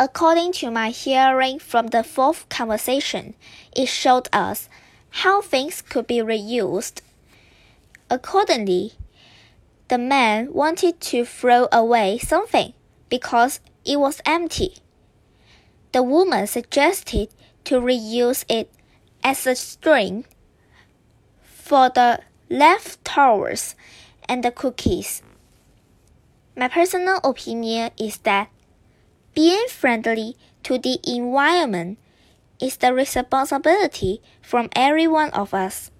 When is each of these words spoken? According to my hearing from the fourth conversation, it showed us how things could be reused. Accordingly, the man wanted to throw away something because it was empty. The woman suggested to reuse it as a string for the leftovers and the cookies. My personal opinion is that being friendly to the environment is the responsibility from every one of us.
According 0.00 0.52
to 0.52 0.70
my 0.70 0.90
hearing 0.90 1.58
from 1.58 1.88
the 1.88 2.04
fourth 2.04 2.48
conversation, 2.48 3.34
it 3.74 3.86
showed 3.86 4.28
us 4.32 4.68
how 5.10 5.40
things 5.40 5.82
could 5.82 6.06
be 6.06 6.18
reused. 6.18 7.00
Accordingly, 8.08 8.92
the 9.88 9.98
man 9.98 10.52
wanted 10.52 11.00
to 11.00 11.24
throw 11.24 11.66
away 11.72 12.18
something 12.18 12.74
because 13.08 13.58
it 13.84 13.98
was 13.98 14.20
empty. 14.24 14.76
The 15.90 16.04
woman 16.04 16.46
suggested 16.46 17.30
to 17.64 17.80
reuse 17.80 18.44
it 18.48 18.70
as 19.24 19.48
a 19.48 19.56
string 19.56 20.26
for 21.42 21.88
the 21.88 22.20
leftovers 22.48 23.74
and 24.28 24.44
the 24.44 24.52
cookies. 24.52 25.22
My 26.56 26.68
personal 26.68 27.18
opinion 27.24 27.90
is 27.98 28.18
that 28.18 28.50
being 29.34 29.66
friendly 29.68 30.36
to 30.62 30.78
the 30.78 30.98
environment 31.06 31.98
is 32.60 32.76
the 32.76 32.92
responsibility 32.92 34.20
from 34.42 34.68
every 34.74 35.06
one 35.06 35.30
of 35.30 35.54
us. 35.54 35.90